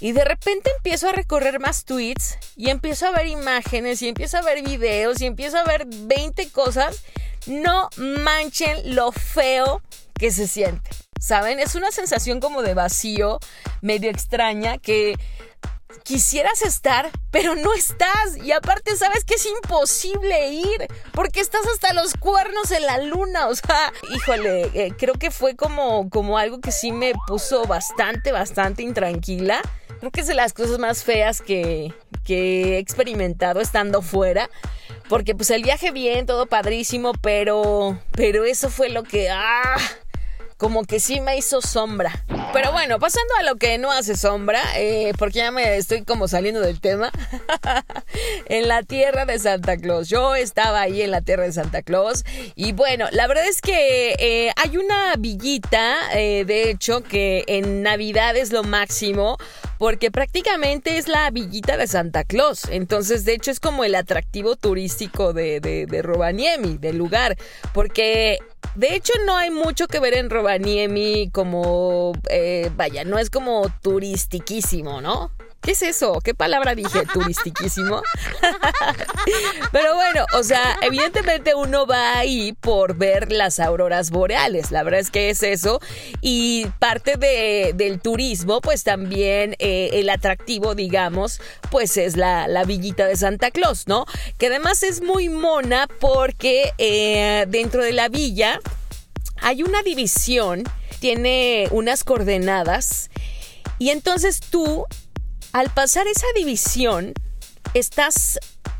Y 0.00 0.12
de 0.12 0.24
repente 0.24 0.70
empiezo 0.76 1.08
a 1.08 1.12
recorrer 1.12 1.60
más 1.60 1.84
tweets 1.84 2.38
y 2.56 2.70
empiezo 2.70 3.06
a 3.06 3.10
ver 3.10 3.26
imágenes 3.26 4.00
y 4.00 4.08
empiezo 4.08 4.38
a 4.38 4.42
ver 4.42 4.62
videos 4.62 5.20
y 5.20 5.26
empiezo 5.26 5.58
a 5.58 5.64
ver 5.64 5.86
20 5.86 6.50
cosas. 6.50 7.02
No 7.46 7.90
manchen 7.96 8.94
lo 8.94 9.12
feo 9.12 9.82
que 10.14 10.30
se 10.30 10.48
siente. 10.48 10.90
¿Saben? 11.20 11.60
Es 11.60 11.74
una 11.74 11.90
sensación 11.90 12.40
como 12.40 12.62
de 12.62 12.72
vacío, 12.72 13.40
medio 13.82 14.10
extraña, 14.10 14.78
que 14.78 15.16
quisieras 16.04 16.62
estar, 16.62 17.10
pero 17.30 17.54
no 17.54 17.72
estás. 17.74 18.36
Y 18.42 18.52
aparte 18.52 18.96
sabes 18.96 19.24
que 19.24 19.34
es 19.34 19.46
imposible 19.46 20.50
ir, 20.50 20.88
porque 21.12 21.40
estás 21.40 21.62
hasta 21.72 21.92
los 21.92 22.14
cuernos 22.14 22.70
en 22.70 22.86
la 22.86 22.98
luna. 22.98 23.48
O 23.48 23.54
sea, 23.54 23.92
híjole, 24.14 24.70
eh, 24.74 24.92
creo 24.96 25.14
que 25.14 25.30
fue 25.30 25.56
como, 25.56 26.08
como 26.10 26.38
algo 26.38 26.60
que 26.60 26.72
sí 26.72 26.92
me 26.92 27.12
puso 27.26 27.64
bastante, 27.66 28.32
bastante 28.32 28.82
intranquila. 28.82 29.60
Creo 29.98 30.10
que 30.10 30.22
es 30.22 30.26
de 30.26 30.34
las 30.34 30.52
cosas 30.52 30.78
más 30.78 31.04
feas 31.04 31.42
que, 31.42 31.92
que 32.24 32.76
he 32.76 32.78
experimentado 32.78 33.60
estando 33.60 34.02
fuera. 34.02 34.48
Porque 35.08 35.34
pues 35.34 35.50
el 35.50 35.62
viaje 35.62 35.90
bien, 35.90 36.24
todo 36.24 36.46
padrísimo, 36.46 37.12
pero, 37.20 37.98
pero 38.12 38.44
eso 38.44 38.70
fue 38.70 38.88
lo 38.88 39.02
que... 39.02 39.28
¡Ah! 39.28 39.76
Como 40.60 40.84
que 40.84 41.00
sí 41.00 41.22
me 41.22 41.38
hizo 41.38 41.62
sombra. 41.62 42.22
Pero 42.52 42.70
bueno, 42.70 42.98
pasando 42.98 43.32
a 43.38 43.42
lo 43.44 43.56
que 43.56 43.78
no 43.78 43.90
hace 43.90 44.14
sombra, 44.14 44.60
eh, 44.76 45.14
porque 45.18 45.38
ya 45.38 45.50
me 45.50 45.78
estoy 45.78 46.04
como 46.04 46.28
saliendo 46.28 46.60
del 46.60 46.80
tema, 46.80 47.10
en 48.44 48.68
la 48.68 48.82
tierra 48.82 49.24
de 49.24 49.38
Santa 49.38 49.78
Claus. 49.78 50.10
Yo 50.10 50.34
estaba 50.34 50.82
ahí 50.82 51.00
en 51.00 51.12
la 51.12 51.22
tierra 51.22 51.44
de 51.44 51.52
Santa 51.52 51.80
Claus 51.80 52.24
y 52.54 52.72
bueno, 52.72 53.06
la 53.10 53.26
verdad 53.26 53.48
es 53.48 53.62
que 53.62 54.14
eh, 54.18 54.52
hay 54.56 54.76
una 54.76 55.14
villita, 55.18 55.96
eh, 56.12 56.44
de 56.44 56.70
hecho, 56.70 57.02
que 57.02 57.44
en 57.46 57.82
Navidad 57.82 58.36
es 58.36 58.52
lo 58.52 58.62
máximo 58.62 59.38
porque 59.80 60.10
prácticamente 60.10 60.98
es 60.98 61.08
la 61.08 61.30
villita 61.30 61.78
de 61.78 61.86
Santa 61.86 62.22
Claus. 62.24 62.64
Entonces, 62.70 63.24
de 63.24 63.32
hecho, 63.32 63.50
es 63.50 63.60
como 63.60 63.82
el 63.82 63.94
atractivo 63.94 64.54
turístico 64.54 65.32
de, 65.32 65.58
de, 65.60 65.86
de 65.86 66.02
Rovaniemi, 66.02 66.76
del 66.76 66.98
lugar, 66.98 67.38
porque 67.72 68.38
de 68.74 68.94
hecho, 68.94 69.14
no 69.24 69.38
hay 69.38 69.50
mucho 69.50 69.86
que 69.86 69.98
ver 69.98 70.12
en 70.12 70.28
Rovaniemi 70.28 71.30
como, 71.32 72.12
eh, 72.28 72.70
vaya, 72.76 73.04
no 73.04 73.18
es 73.18 73.30
como 73.30 73.66
turistiquísimo, 73.80 75.00
¿no? 75.00 75.30
¿Qué 75.62 75.72
es 75.72 75.82
eso? 75.82 76.20
¿Qué 76.24 76.34
palabra 76.34 76.74
dije? 76.74 77.04
Turistiquísimo. 77.12 78.02
Pero 79.72 79.94
bueno, 79.94 80.24
o 80.34 80.42
sea, 80.42 80.78
evidentemente 80.80 81.54
uno 81.54 81.86
va 81.86 82.16
ahí 82.16 82.54
por 82.54 82.96
ver 82.96 83.30
las 83.30 83.60
auroras 83.60 84.10
boreales. 84.10 84.70
La 84.70 84.82
verdad 84.82 85.00
es 85.00 85.10
que 85.10 85.28
es 85.28 85.42
eso. 85.42 85.80
Y 86.22 86.66
parte 86.78 87.16
de, 87.18 87.72
del 87.74 88.00
turismo, 88.00 88.62
pues 88.62 88.84
también 88.84 89.54
eh, 89.58 89.90
el 89.92 90.08
atractivo, 90.08 90.74
digamos, 90.74 91.42
pues 91.70 91.98
es 91.98 92.16
la, 92.16 92.48
la, 92.48 92.64
villita 92.64 93.06
de 93.06 93.16
Santa 93.16 93.50
Claus, 93.50 93.86
¿no? 93.86 94.06
Que 94.38 94.46
además 94.46 94.82
es 94.82 95.02
muy 95.02 95.28
mona 95.28 95.88
porque 96.00 96.72
eh, 96.78 97.44
dentro 97.48 97.82
de 97.82 97.92
la 97.92 98.08
villa 98.08 98.60
hay 99.42 99.62
una 99.62 99.82
división, 99.82 100.64
tiene 101.00 101.68
unas 101.70 102.02
coordenadas. 102.02 103.10
Y 103.78 103.90
entonces 103.90 104.40
tú 104.40 104.86
al 105.52 105.70
pasar 105.70 106.06
esa 106.06 106.26
división, 106.34 107.12
estás 107.74 108.38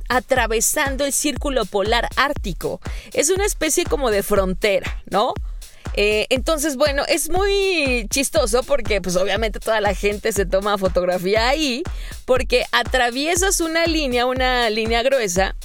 atravesando 0.08 1.04
el 1.04 1.12
círculo 1.12 1.64
polar 1.64 2.08
ártico. 2.16 2.80
Es 3.12 3.30
una 3.30 3.46
especie 3.46 3.84
como 3.84 4.10
de 4.10 4.22
frontera, 4.22 5.02
¿no? 5.10 5.34
Eh, 5.94 6.26
entonces, 6.30 6.76
bueno, 6.76 7.04
es 7.08 7.30
muy 7.30 8.06
chistoso 8.10 8.62
porque 8.62 9.00
pues 9.00 9.16
obviamente 9.16 9.58
toda 9.58 9.80
la 9.80 9.94
gente 9.94 10.32
se 10.32 10.46
toma 10.46 10.78
fotografía 10.78 11.48
ahí 11.48 11.82
porque 12.24 12.64
atraviesas 12.70 13.60
una 13.60 13.86
línea, 13.86 14.26
una 14.26 14.70
línea 14.70 15.02
gruesa 15.02 15.56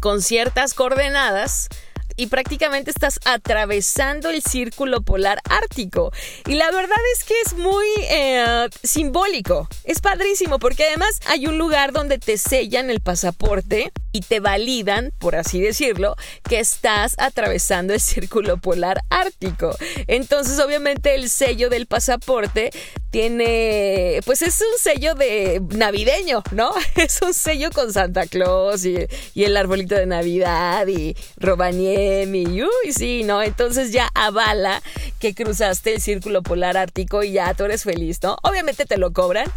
con 0.00 0.22
ciertas 0.22 0.74
coordenadas 0.74 1.68
y 2.16 2.26
prácticamente 2.26 2.90
estás 2.90 3.20
atravesando 3.24 4.30
el 4.30 4.42
círculo 4.42 5.02
polar 5.02 5.40
ártico. 5.48 6.12
Y 6.46 6.54
la 6.54 6.70
verdad 6.70 6.98
es 7.14 7.24
que 7.24 7.34
es 7.46 7.54
muy 7.54 7.86
eh, 8.10 8.68
simbólico. 8.82 9.68
Es 9.84 10.00
padrísimo 10.00 10.58
porque 10.58 10.84
además 10.84 11.20
hay 11.26 11.46
un 11.46 11.58
lugar 11.58 11.92
donde 11.92 12.18
te 12.18 12.38
sellan 12.38 12.90
el 12.90 13.00
pasaporte 13.00 13.92
y 14.12 14.22
te 14.22 14.40
validan, 14.40 15.12
por 15.18 15.36
así 15.36 15.60
decirlo, 15.60 16.16
que 16.48 16.58
estás 16.58 17.14
atravesando 17.18 17.94
el 17.94 18.00
círculo 18.00 18.56
polar 18.56 19.02
ártico. 19.08 19.76
Entonces, 20.06 20.58
obviamente, 20.58 21.14
el 21.14 21.30
sello 21.30 21.70
del 21.70 21.86
pasaporte 21.86 22.70
tiene, 23.10 24.20
pues 24.24 24.42
es 24.42 24.60
un 24.60 24.78
sello 24.78 25.14
de 25.14 25.60
navideño, 25.70 26.42
¿no? 26.52 26.70
Es 26.96 27.20
un 27.22 27.34
sello 27.34 27.70
con 27.70 27.92
Santa 27.92 28.26
Claus 28.26 28.84
y, 28.84 29.06
el 29.34 29.56
arbolito 29.56 29.94
de 29.94 30.06
Navidad 30.06 30.86
y 30.86 31.16
Robaniemi 31.36 32.42
y 32.42 32.62
uy, 32.62 32.92
sí, 32.94 33.22
¿no? 33.24 33.42
Entonces 33.42 33.90
ya 33.90 34.08
avala 34.14 34.82
que 35.18 35.34
cruzaste 35.34 35.94
el 35.94 36.00
círculo 36.00 36.42
polar 36.42 36.76
ártico 36.76 37.22
y 37.22 37.32
ya 37.32 37.54
tú 37.54 37.64
eres 37.64 37.84
feliz, 37.84 38.22
¿no? 38.22 38.36
Obviamente 38.42 38.84
te 38.84 38.98
lo 38.98 39.12
cobran, 39.12 39.50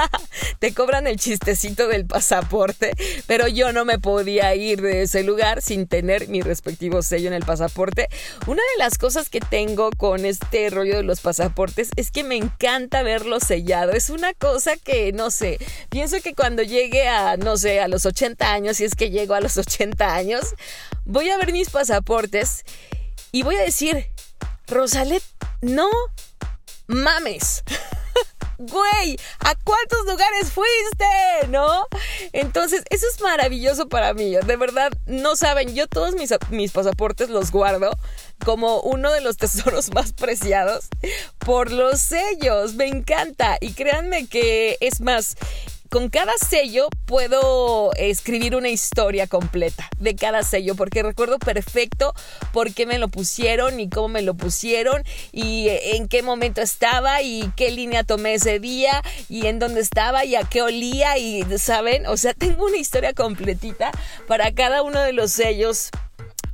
te 0.58 0.72
cobran 0.74 1.06
el 1.06 1.16
chistecito 1.16 1.86
del 1.86 2.06
pasaporte, 2.06 2.92
pero 3.26 3.46
yo 3.46 3.72
no 3.72 3.84
me 3.84 3.95
podía 3.98 4.54
ir 4.54 4.80
de 4.82 5.02
ese 5.02 5.22
lugar 5.22 5.62
sin 5.62 5.86
tener 5.86 6.28
mi 6.28 6.40
respectivo 6.40 7.02
sello 7.02 7.28
en 7.28 7.34
el 7.34 7.44
pasaporte. 7.44 8.08
Una 8.46 8.62
de 8.74 8.78
las 8.78 8.98
cosas 8.98 9.28
que 9.28 9.40
tengo 9.40 9.90
con 9.96 10.24
este 10.24 10.70
rollo 10.70 10.96
de 10.96 11.02
los 11.02 11.20
pasaportes 11.20 11.90
es 11.96 12.10
que 12.10 12.24
me 12.24 12.36
encanta 12.36 13.02
verlo 13.02 13.40
sellado. 13.40 13.92
Es 13.92 14.10
una 14.10 14.34
cosa 14.34 14.76
que, 14.76 15.12
no 15.12 15.30
sé, 15.30 15.58
pienso 15.88 16.20
que 16.22 16.34
cuando 16.34 16.62
llegue 16.62 17.08
a, 17.08 17.36
no 17.36 17.56
sé, 17.56 17.80
a 17.80 17.88
los 17.88 18.06
80 18.06 18.52
años, 18.52 18.76
si 18.78 18.84
es 18.84 18.94
que 18.94 19.10
llego 19.10 19.34
a 19.34 19.40
los 19.40 19.56
80 19.56 20.14
años, 20.14 20.54
voy 21.04 21.30
a 21.30 21.38
ver 21.38 21.52
mis 21.52 21.70
pasaportes 21.70 22.64
y 23.32 23.42
voy 23.42 23.56
a 23.56 23.62
decir, 23.62 24.06
Rosalet, 24.66 25.22
no 25.60 25.88
mames. 26.86 27.62
güey, 28.58 29.18
¿a 29.40 29.54
cuántos 29.54 30.06
lugares 30.06 30.52
fuiste? 30.52 31.48
¿No? 31.48 31.86
Entonces, 32.32 32.82
eso 32.90 33.06
es 33.12 33.20
maravilloso 33.20 33.88
para 33.88 34.14
mí. 34.14 34.34
De 34.46 34.56
verdad, 34.56 34.92
no 35.06 35.36
saben, 35.36 35.74
yo 35.74 35.86
todos 35.86 36.14
mis, 36.14 36.32
mis 36.50 36.72
pasaportes 36.72 37.28
los 37.28 37.50
guardo 37.50 37.90
como 38.44 38.80
uno 38.80 39.12
de 39.12 39.20
los 39.20 39.36
tesoros 39.38 39.92
más 39.92 40.12
preciados 40.12 40.88
por 41.38 41.70
los 41.70 42.00
sellos. 42.00 42.74
Me 42.74 42.86
encanta. 42.86 43.56
Y 43.60 43.72
créanme 43.72 44.26
que 44.26 44.76
es 44.80 45.00
más, 45.00 45.36
con 45.96 46.10
cada 46.10 46.34
sello 46.36 46.88
puedo 47.06 47.90
escribir 47.94 48.54
una 48.54 48.68
historia 48.68 49.26
completa 49.26 49.88
de 49.98 50.14
cada 50.14 50.42
sello, 50.42 50.74
porque 50.74 51.02
recuerdo 51.02 51.38
perfecto 51.38 52.12
por 52.52 52.74
qué 52.74 52.84
me 52.84 52.98
lo 52.98 53.08
pusieron 53.08 53.80
y 53.80 53.88
cómo 53.88 54.08
me 54.08 54.20
lo 54.20 54.34
pusieron 54.34 55.02
y 55.32 55.68
en 55.70 56.06
qué 56.06 56.22
momento 56.22 56.60
estaba 56.60 57.22
y 57.22 57.50
qué 57.56 57.70
línea 57.70 58.04
tomé 58.04 58.34
ese 58.34 58.60
día 58.60 59.02
y 59.30 59.46
en 59.46 59.58
dónde 59.58 59.80
estaba 59.80 60.26
y 60.26 60.34
a 60.34 60.42
qué 60.42 60.60
olía 60.60 61.16
y, 61.16 61.42
¿saben? 61.56 62.06
O 62.08 62.18
sea, 62.18 62.34
tengo 62.38 62.66
una 62.66 62.76
historia 62.76 63.14
completita 63.14 63.90
para 64.28 64.52
cada 64.52 64.82
uno 64.82 65.00
de 65.00 65.14
los 65.14 65.32
sellos 65.32 65.88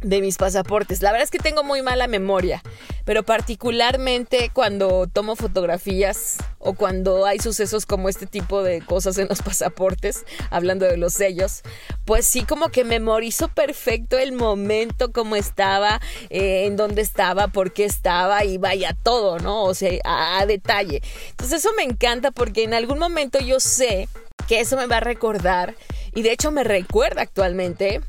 de 0.03 0.21
mis 0.21 0.37
pasaportes. 0.37 1.03
La 1.03 1.13
verdad 1.13 1.25
es 1.25 1.31
que 1.31 1.39
tengo 1.39 1.65
muy 1.65 1.83
mala 1.83 2.07
memoria, 2.07 2.63
pero 3.05 3.23
particularmente 3.23 4.51
cuando 4.53 5.07
tomo 5.07 5.37
fotografías 5.37 6.39
o 6.59 6.75
cuando 6.75 7.27
hay 7.27 7.39
sucesos 7.39 7.87
como 7.87 8.09
este 8.09 8.27
tipo 8.27 8.63
de 8.63 8.81
cosas 8.81 9.19
en 9.19 9.29
los 9.29 9.43
pasaportes, 9.43 10.25
hablando 10.51 10.87
de 10.87 10.97
los 10.97 11.13
sellos, 11.15 11.63
pues 12.05 12.27
sí 12.27 12.43
como 12.45 12.69
que 12.69 12.85
memorizo 12.85 13.49
perfecto 13.49 14.19
el 14.19 14.33
momento, 14.33 15.13
cómo 15.13 15.37
estaba, 15.37 16.01
eh, 16.31 16.67
en 16.67 16.77
dónde 16.77 17.03
estaba, 17.03 17.49
por 17.49 17.73
qué 17.73 17.85
estaba 17.85 18.45
y 18.45 18.59
vaya 18.59 18.97
todo, 19.03 19.39
¿no? 19.39 19.65
O 19.65 19.75
sea, 19.75 19.93
a, 20.05 20.41
a 20.41 20.47
detalle. 20.47 21.03
Entonces 21.31 21.61
eso 21.61 21.73
me 21.77 21.83
encanta 21.83 22.31
porque 22.31 22.65
en 22.65 22.75
algún 22.75 22.99
momento 22.99 23.39
yo 23.41 23.61
sé 23.61 24.09
que 24.47 24.61
eso 24.61 24.77
me 24.77 24.87
va 24.87 24.99
a 24.99 25.01
recordar 25.01 25.75
y 26.15 26.23
de 26.23 26.33
hecho 26.33 26.51
me 26.51 26.65
recuerda 26.65 27.23
actualmente 27.23 28.01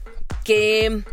que 0.43 1.03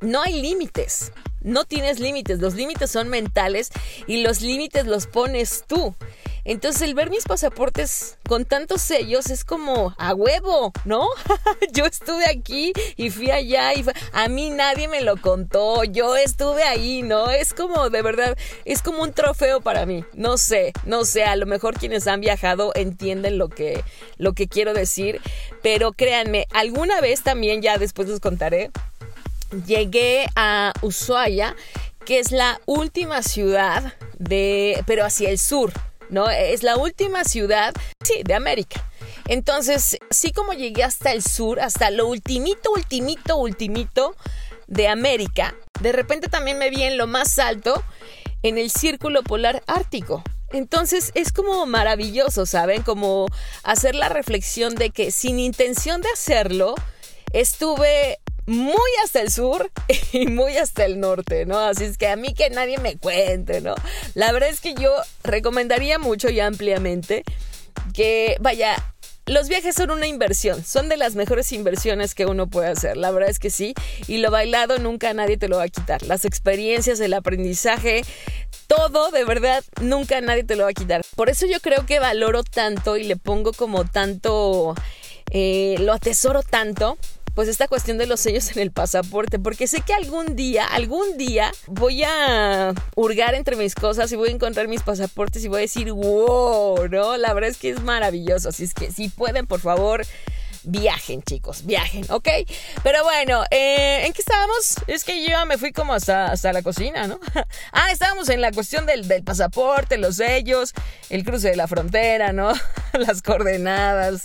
no 0.00 0.22
hay 0.22 0.40
límites. 0.40 1.12
No 1.40 1.64
tienes 1.64 2.00
límites, 2.00 2.40
los 2.40 2.54
límites 2.54 2.90
son 2.90 3.08
mentales 3.08 3.70
y 4.08 4.22
los 4.22 4.40
límites 4.40 4.86
los 4.86 5.06
pones 5.06 5.64
tú. 5.68 5.94
Entonces 6.44 6.82
el 6.82 6.94
ver 6.94 7.10
mis 7.10 7.24
pasaportes 7.24 8.18
con 8.26 8.44
tantos 8.44 8.80
sellos 8.80 9.30
es 9.30 9.44
como 9.44 9.94
a 9.98 10.14
huevo, 10.14 10.72
¿no? 10.84 11.08
yo 11.72 11.84
estuve 11.84 12.24
aquí 12.28 12.72
y 12.96 13.10
fui 13.10 13.30
allá 13.30 13.74
y 13.74 13.84
a 14.12 14.28
mí 14.28 14.50
nadie 14.50 14.88
me 14.88 15.02
lo 15.02 15.16
contó, 15.18 15.84
yo 15.84 16.16
estuve 16.16 16.62
ahí, 16.64 17.02
¿no? 17.02 17.30
Es 17.30 17.52
como 17.52 17.90
de 17.90 18.02
verdad, 18.02 18.36
es 18.64 18.82
como 18.82 19.02
un 19.02 19.12
trofeo 19.12 19.60
para 19.60 19.86
mí. 19.86 20.04
No 20.14 20.38
sé, 20.38 20.72
no 20.86 21.04
sé, 21.04 21.24
a 21.24 21.36
lo 21.36 21.46
mejor 21.46 21.78
quienes 21.78 22.06
han 22.06 22.20
viajado 22.20 22.72
entienden 22.74 23.38
lo 23.38 23.48
que 23.48 23.84
lo 24.16 24.32
que 24.32 24.48
quiero 24.48 24.74
decir, 24.74 25.20
pero 25.62 25.92
créanme, 25.92 26.46
alguna 26.50 27.00
vez 27.00 27.22
también 27.22 27.62
ya 27.62 27.78
después 27.78 28.08
les 28.08 28.20
contaré 28.20 28.70
llegué 29.66 30.26
a 30.36 30.72
Ushuaia, 30.82 31.56
que 32.04 32.18
es 32.18 32.32
la 32.32 32.60
última 32.66 33.22
ciudad 33.22 33.94
de, 34.18 34.82
pero 34.86 35.04
hacia 35.04 35.30
el 35.30 35.38
sur, 35.38 35.72
¿no? 36.10 36.28
Es 36.30 36.62
la 36.62 36.76
última 36.76 37.24
ciudad, 37.24 37.74
sí, 38.02 38.22
de 38.24 38.34
América. 38.34 38.84
Entonces, 39.26 39.98
sí 40.10 40.32
como 40.32 40.52
llegué 40.54 40.84
hasta 40.84 41.12
el 41.12 41.22
sur, 41.22 41.60
hasta 41.60 41.90
lo 41.90 42.06
ultimito, 42.06 42.70
ultimito, 42.72 43.36
ultimito 43.36 44.16
de 44.66 44.88
América, 44.88 45.54
de 45.80 45.92
repente 45.92 46.28
también 46.28 46.58
me 46.58 46.70
vi 46.70 46.82
en 46.82 46.96
lo 46.96 47.06
más 47.06 47.38
alto, 47.38 47.82
en 48.42 48.58
el 48.58 48.70
círculo 48.70 49.22
polar 49.22 49.62
ártico. 49.66 50.22
Entonces 50.50 51.10
es 51.14 51.32
como 51.32 51.66
maravilloso, 51.66 52.46
¿saben? 52.46 52.82
Como 52.82 53.26
hacer 53.62 53.94
la 53.94 54.08
reflexión 54.08 54.74
de 54.74 54.90
que 54.90 55.10
sin 55.10 55.38
intención 55.38 56.00
de 56.00 56.08
hacerlo, 56.10 56.74
estuve 57.32 58.18
muy 58.48 58.90
hasta 59.04 59.20
el 59.20 59.30
sur 59.30 59.70
y 60.12 60.26
muy 60.26 60.56
hasta 60.56 60.86
el 60.86 60.98
norte, 60.98 61.44
¿no? 61.44 61.58
Así 61.58 61.84
es 61.84 61.98
que 61.98 62.08
a 62.08 62.16
mí 62.16 62.32
que 62.32 62.48
nadie 62.48 62.78
me 62.78 62.96
cuente, 62.96 63.60
¿no? 63.60 63.74
La 64.14 64.32
verdad 64.32 64.48
es 64.48 64.60
que 64.60 64.74
yo 64.74 64.90
recomendaría 65.22 65.98
mucho 65.98 66.30
y 66.30 66.40
ampliamente 66.40 67.24
que, 67.92 68.36
vaya, 68.40 68.74
los 69.26 69.48
viajes 69.48 69.74
son 69.74 69.90
una 69.90 70.06
inversión, 70.06 70.64
son 70.64 70.88
de 70.88 70.96
las 70.96 71.14
mejores 71.14 71.52
inversiones 71.52 72.14
que 72.14 72.24
uno 72.24 72.46
puede 72.46 72.68
hacer, 72.68 72.96
la 72.96 73.10
verdad 73.10 73.28
es 73.28 73.38
que 73.38 73.50
sí, 73.50 73.74
y 74.06 74.18
lo 74.18 74.30
bailado 74.30 74.78
nunca 74.78 75.12
nadie 75.12 75.36
te 75.36 75.48
lo 75.48 75.58
va 75.58 75.64
a 75.64 75.68
quitar, 75.68 76.02
las 76.04 76.24
experiencias, 76.24 76.98
el 77.00 77.12
aprendizaje, 77.12 78.02
todo, 78.66 79.10
de 79.10 79.24
verdad, 79.26 79.62
nunca 79.82 80.22
nadie 80.22 80.44
te 80.44 80.56
lo 80.56 80.64
va 80.64 80.70
a 80.70 80.74
quitar. 80.74 81.02
Por 81.16 81.28
eso 81.28 81.46
yo 81.46 81.60
creo 81.60 81.84
que 81.84 81.98
valoro 81.98 82.42
tanto 82.42 82.96
y 82.96 83.04
le 83.04 83.16
pongo 83.16 83.52
como 83.52 83.84
tanto, 83.84 84.74
eh, 85.30 85.76
lo 85.80 85.92
atesoro 85.92 86.42
tanto 86.42 86.96
pues 87.38 87.46
esta 87.46 87.68
cuestión 87.68 87.98
de 87.98 88.08
los 88.08 88.18
sellos 88.18 88.50
en 88.50 88.58
el 88.58 88.72
pasaporte, 88.72 89.38
porque 89.38 89.68
sé 89.68 89.80
que 89.82 89.94
algún 89.94 90.34
día, 90.34 90.66
algún 90.66 91.16
día 91.16 91.52
voy 91.68 92.02
a 92.02 92.74
hurgar 92.96 93.36
entre 93.36 93.54
mis 93.54 93.76
cosas 93.76 94.10
y 94.10 94.16
voy 94.16 94.30
a 94.30 94.32
encontrar 94.32 94.66
mis 94.66 94.82
pasaportes 94.82 95.44
y 95.44 95.46
voy 95.46 95.58
a 95.58 95.60
decir, 95.60 95.92
wow, 95.92 96.88
¿no? 96.88 97.16
La 97.16 97.32
verdad 97.34 97.50
es 97.50 97.56
que 97.56 97.70
es 97.70 97.80
maravilloso, 97.80 98.48
así 98.48 98.64
es 98.64 98.74
que 98.74 98.90
si 98.90 99.08
pueden, 99.08 99.46
por 99.46 99.60
favor, 99.60 100.04
viajen, 100.68 101.22
chicos, 101.22 101.64
viajen, 101.64 102.04
¿ok? 102.10 102.28
Pero 102.82 103.02
bueno, 103.04 103.42
eh, 103.50 104.06
¿en 104.06 104.12
qué 104.12 104.20
estábamos? 104.20 104.76
Es 104.86 105.04
que 105.04 105.26
yo 105.26 105.46
me 105.46 105.58
fui 105.58 105.72
como 105.72 105.94
hasta, 105.94 106.26
hasta 106.26 106.52
la 106.52 106.62
cocina, 106.62 107.06
¿no? 107.06 107.18
ah, 107.72 107.90
estábamos 107.90 108.28
en 108.28 108.40
la 108.40 108.52
cuestión 108.52 108.86
del, 108.86 109.08
del 109.08 109.24
pasaporte, 109.24 109.96
los 109.96 110.16
sellos, 110.16 110.74
el 111.10 111.24
cruce 111.24 111.50
de 111.50 111.56
la 111.56 111.66
frontera, 111.66 112.32
¿no? 112.32 112.52
Las 112.92 113.22
coordenadas, 113.22 114.24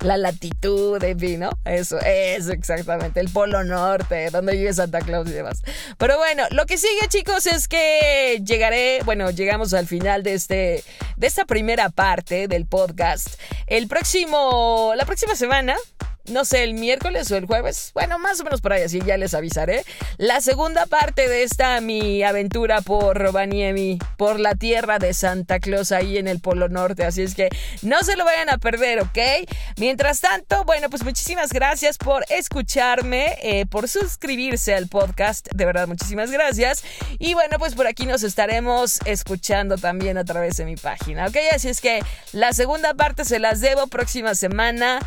la 0.00 0.16
latitud, 0.16 1.02
en 1.02 1.18
fin, 1.18 1.40
¿no? 1.40 1.50
Eso, 1.64 1.98
eso 2.00 2.52
exactamente, 2.52 3.20
el 3.20 3.30
polo 3.30 3.64
norte, 3.64 4.30
donde 4.30 4.52
vive 4.52 4.72
Santa 4.72 5.00
Claus 5.00 5.28
y 5.28 5.32
demás. 5.32 5.62
Pero 5.98 6.18
bueno, 6.18 6.44
lo 6.50 6.66
que 6.66 6.78
sigue, 6.78 7.08
chicos, 7.08 7.46
es 7.46 7.68
que 7.68 8.40
llegaré, 8.44 9.00
bueno, 9.04 9.30
llegamos 9.30 9.74
al 9.74 9.86
final 9.86 10.22
de 10.22 10.34
este, 10.34 10.84
de 11.16 11.26
esta 11.26 11.44
primera 11.44 11.90
parte 11.90 12.48
del 12.48 12.66
podcast. 12.66 13.28
El 13.66 13.88
próximo, 13.88 14.92
la 14.96 15.04
próxima 15.04 15.34
semana, 15.34 15.76
no 16.26 16.44
sé, 16.44 16.62
el 16.62 16.74
miércoles 16.74 17.30
o 17.32 17.36
el 17.36 17.46
jueves, 17.46 17.90
bueno, 17.94 18.18
más 18.18 18.40
o 18.40 18.44
menos 18.44 18.60
por 18.60 18.72
ahí, 18.72 18.82
así 18.82 19.00
ya 19.04 19.16
les 19.16 19.34
avisaré. 19.34 19.84
La 20.18 20.40
segunda 20.40 20.86
parte 20.86 21.28
de 21.28 21.42
esta 21.42 21.80
mi 21.80 22.22
aventura 22.22 22.80
por 22.80 23.18
Rovaniemi, 23.18 23.98
por 24.16 24.38
la 24.38 24.54
tierra 24.54 24.98
de 24.98 25.14
Santa 25.14 25.58
Claus 25.58 25.90
ahí 25.90 26.18
en 26.18 26.28
el 26.28 26.40
Polo 26.40 26.68
Norte, 26.68 27.04
así 27.04 27.22
es 27.22 27.34
que 27.34 27.48
no 27.82 28.02
se 28.02 28.16
lo 28.16 28.24
vayan 28.24 28.50
a 28.50 28.58
perder, 28.58 29.00
¿ok? 29.00 29.18
Mientras 29.78 30.20
tanto, 30.20 30.64
bueno, 30.64 30.88
pues 30.90 31.02
muchísimas 31.04 31.52
gracias 31.52 31.98
por 31.98 32.24
escucharme, 32.28 33.36
eh, 33.42 33.66
por 33.66 33.88
suscribirse 33.88 34.74
al 34.74 34.86
podcast, 34.86 35.48
de 35.52 35.64
verdad, 35.64 35.88
muchísimas 35.88 36.30
gracias. 36.30 36.84
Y 37.18 37.34
bueno, 37.34 37.58
pues 37.58 37.74
por 37.74 37.88
aquí 37.88 38.06
nos 38.06 38.22
estaremos 38.22 39.00
escuchando 39.06 39.76
también 39.76 40.18
a 40.18 40.24
través 40.24 40.56
de 40.56 40.64
mi 40.64 40.76
página, 40.76 41.26
¿ok? 41.26 41.36
Así 41.52 41.68
es 41.68 41.80
que 41.80 42.00
la 42.32 42.52
segunda 42.52 42.94
parte 42.94 43.24
se 43.24 43.40
las 43.40 43.60
debo 43.60 43.88
próxima 43.88 44.36
semana 44.36 45.00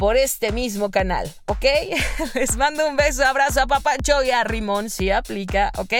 por 0.00 0.16
este 0.16 0.50
mismo 0.50 0.90
canal, 0.90 1.30
¿ok? 1.44 1.66
Les 2.34 2.56
mando 2.56 2.88
un 2.88 2.96
beso, 2.96 3.22
abrazo 3.22 3.60
a 3.60 3.66
Papacho 3.66 4.22
y 4.22 4.30
a 4.30 4.42
Rimón, 4.44 4.88
si 4.88 5.10
aplica, 5.10 5.70
¿ok? 5.76 5.92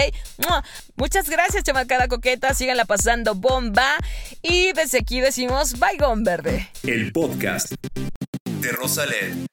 Muchas 0.96 1.28
gracias, 1.28 1.64
chamacada 1.64 2.08
coqueta, 2.08 2.54
síganla 2.54 2.86
pasando 2.86 3.34
bomba. 3.34 3.98
Y 4.40 4.72
desde 4.72 5.00
aquí 5.00 5.20
decimos, 5.20 5.78
bye, 5.78 5.98
verde. 6.22 6.70
El 6.82 7.12
podcast 7.12 7.74
de 8.62 8.72
Rosalén. 8.72 9.44